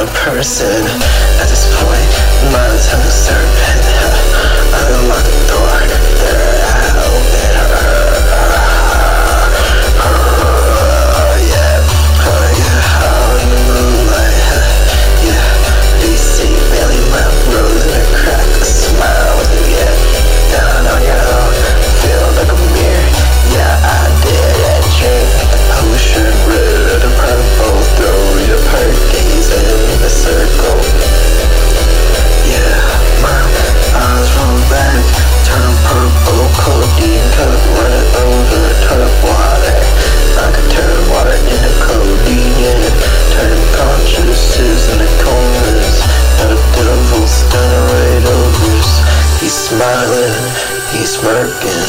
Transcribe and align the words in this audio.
person 0.00 0.80
At 1.40 1.48
this 1.48 1.68
point, 1.76 2.12
my 2.52 2.71
He's 49.82 49.90
smiling, 49.90 50.38
he's 50.94 51.10
smirking. 51.18 51.82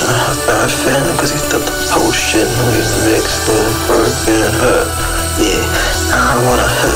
I'm 0.50 0.66
feeling 0.66 1.14
cause 1.14 1.30
he 1.30 1.38
took 1.46 1.62
the 1.62 1.78
potion. 1.94 2.50
We 2.74 2.82
mixed 3.06 3.46
the 3.46 3.54
broken, 3.86 4.50
huh? 4.58 4.90
Yeah, 5.38 5.62
I 6.10 6.42
wanna, 6.42 6.66
huh? 6.66 6.90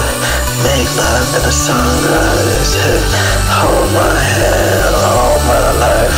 Make 0.65 0.89
love 0.97 1.37
in 1.37 1.43
the 1.45 1.53
sunrise. 1.53 2.73
Uh, 2.81 2.97
hold 3.45 3.93
my 3.93 4.09
hand 4.09 4.89
all 4.97 5.37
my 5.45 5.69
life. 5.85 6.17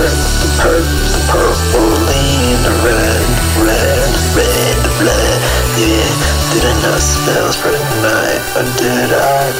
Earth, 0.00 0.16
the 0.16 0.48
purple, 0.64 0.96
the 1.12 1.22
purple, 1.28 1.92
lean, 2.08 2.56
the 2.64 2.72
red, 2.88 3.20
red, 3.68 4.08
red, 4.32 4.74
the 4.80 4.92
blood. 4.96 5.36
Yeah, 5.76 6.08
did 6.56 6.64
enough 6.64 7.04
spells 7.04 7.52
for 7.60 7.68
the 7.68 7.84
night, 8.00 8.40
or 8.56 8.64
did 8.80 9.12
I? 9.12 9.52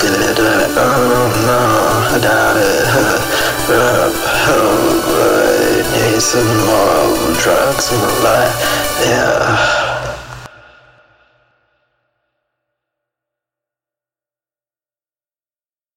Did 0.00 0.40
I? 0.40 0.72
Oh 0.72 1.28
no, 1.44 1.60
I 2.08 2.18
doubt 2.24 2.56
it. 2.56 3.23
Need 5.92 6.20
some 6.20 6.46
more 6.66 7.32
drugs 7.40 7.92
in 7.92 7.98
my 7.98 8.18
life. 8.22 9.00
Yeah. 9.06 9.83